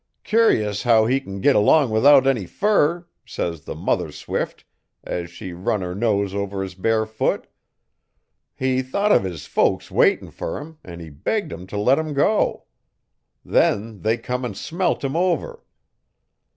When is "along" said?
1.55-1.91